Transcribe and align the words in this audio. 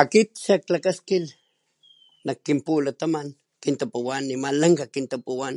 Akit 0.00 0.28
xakklakaskilh 0.44 1.30
nakkinpulataman 2.26 3.28
kintapuwan 3.62 4.24
nema 4.28 4.50
lanka 4.60 4.84
kpuwan 4.94 5.56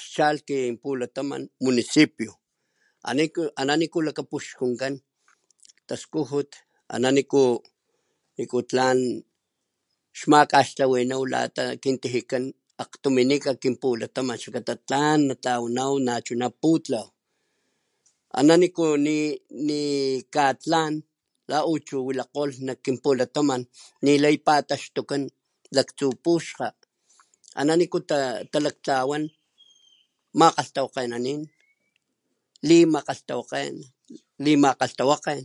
xchalh 0.00 0.40
nkk 0.74 1.16
municipio 1.64 2.32
ana 3.58 3.74
niku 3.80 3.98
lakapuxkuyan 4.06 4.94
taskujut 5.88 6.50
ananiku 6.94 7.42
nikutlan 8.36 8.98
xmakaxtlawaniw 10.18 11.22
kintijiakan 11.82 12.44
akgtuminika 12.82 13.50
pulataman 13.82 14.38
xlakata 14.42 14.74
tlan 14.88 15.20
natlawanaw 15.28 16.50
putlaw 16.62 17.06
ana 18.38 18.54
niku 18.62 18.84
nikatlan 19.68 20.94
la 21.50 21.58
uchu 21.74 21.96
walakgolh 22.08 22.54
nak 22.66 22.78
kinpulataman, 22.84 23.62
nilay 24.04 24.36
pataxtukan 24.46 25.22
laktsu 25.76 26.06
puxkga 26.24 26.68
ana 27.60 27.72
niku 27.74 27.98
talaktlawan 28.52 29.24
makgalhtawakgenanin 30.38 31.42
limakgalhtawakgen 34.42 35.42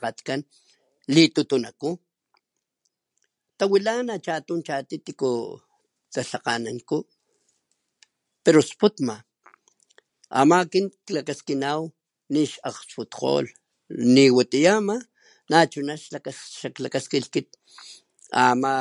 xtlakgatkan 0.00 0.40
litutunaku 1.14 1.90
tawilana 3.58 4.14
chatun 4.24 4.60
chatuy 4.66 5.00
tiku 5.06 5.32
talhakgananku 6.14 6.98
pero 8.44 8.60
sputma 8.68 9.16
ama 10.40 10.56
akit 10.64 10.86
klakaskinaw 11.06 11.80
nixlakgsputkgolh 12.34 13.50
niwatiya 14.14 14.74
nachuna 15.50 15.94
xaklakaskilh 16.02 17.48
ama 18.46 18.72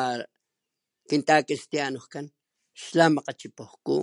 kintacristianunkan 1.09 2.25
xlmakgachipajku 2.83 3.95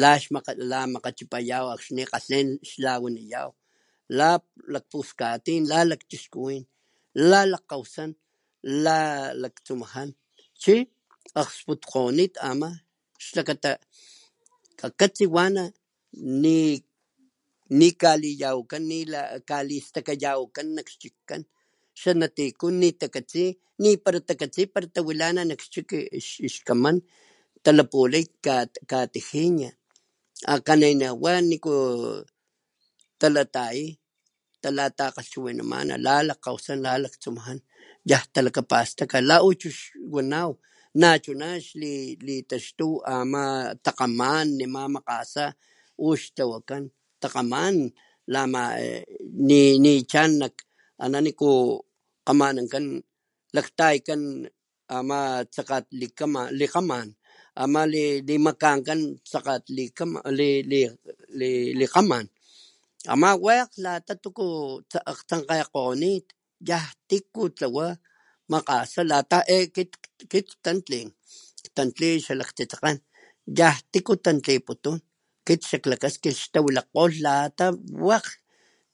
la 0.00 0.08
akxni 0.16 0.38
lamakgachipayaw 0.70 1.64
akxni 1.74 2.02
tlen 2.24 2.48
xlawaniyae 2.68 4.30
puskatin 4.90 5.62
lalakchixkuwin 5.70 6.62
lalakkgawasan 7.30 8.10
lalaktsumajan 8.84 10.10
chi 10.62 10.74
akgsputkgoni 11.40 12.24
chi 12.32 12.38
ama 12.50 12.68
xlakata 13.26 13.70
kakatsi 14.80 15.24
wana 15.34 15.64
nikalitawakan 17.80 18.82
nikaliskujkan 18.90 20.02
stakayawakan 20.02 20.66
nak 20.74 20.88
chitkan 21.00 21.42
xanatikun 22.00 22.74
nitakatsi 22.82 23.42
para 24.04 24.20
takatsi 24.28 24.62
tawilana 24.94 25.42
nakchiki 25.48 26.00
xkamajkan 26.54 26.98
talapula 27.64 28.18
nak 28.44 28.72
katijin 28.90 29.60
akaniniwa 30.52 31.34
talatayay 33.20 33.82
talatakgalhchiwinaman 34.62 35.88
lalakgkgawasan 36.06 36.78
la 36.84 36.92
laktsumajan 37.04 37.58
yan 38.10 38.24
talakapastaka 38.34 39.16
la 39.28 39.36
uchu 39.48 39.70
wanaw 40.14 40.50
nachuna 41.00 41.48
kitaxtu 42.26 42.88
la 43.06 43.18
takgaman 43.84 44.48
makgasa 44.94 45.44
xtawan 46.00 46.84
takgaman 47.22 47.74
nichan 49.84 50.30
ana 51.04 51.18
niku 51.24 51.48
kgamanankan 52.24 52.86
laktayakan 53.56 54.22
ama 54.96 55.18
tsakat 55.52 55.86
likgaman 56.58 57.08
ama 57.62 57.80
limakankan 58.26 59.00
lhakat 59.32 59.64
likgaman 61.78 62.26
ama 63.12 63.30
wakg 63.44 63.72
lata 63.84 64.12
tuku 64.24 64.46
akgtsankgekgonit 65.10 66.26
yan 66.68 66.90
tiku 67.08 67.42
tlawa 67.56 67.86
makgasa 68.52 69.00
lata 69.10 69.38
he 69.48 69.56
akit 69.68 70.48
tantli 70.64 71.00
tantli 71.76 72.08
xalakg 72.24 72.50
tsitsakgen 72.56 72.98
yan 73.58 73.76
tiku 73.92 74.12
tantliputun 74.24 74.96
akit 75.40 75.60
xikklakskilh 75.70 76.38
xtawilakgolh 76.42 77.16
wakg 77.16 77.26
lata 77.26 77.66
wakg 78.08 78.26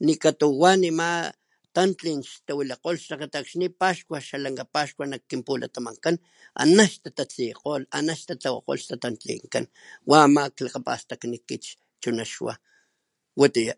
likatuwa 0.06 0.70
nima 0.82 1.08
tantlin 1.74 2.18
xlakata 3.02 3.36
akxni 3.40 3.66
paxkua 3.80 4.18
lanka 4.44 4.64
paxkua 4.74 5.06
nak 5.08 5.22
kinpilatamankan 5.30 6.16
ana 6.62 6.84
xtatantlikgolh 6.92 7.84
ana 7.96 8.12
tantlikan 9.02 9.64
wa 10.10 10.16
ama 10.26 10.42
kintalakapastakni 10.54 11.38
chuna 12.02 12.24
ixwa 12.28 12.52
watiya. 13.40 13.74